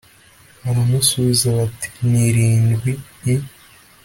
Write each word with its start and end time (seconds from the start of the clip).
baramusubiza 0.63 1.47
bati 1.57 1.87
“ni 2.09 2.19
irindwi”i 2.29 3.33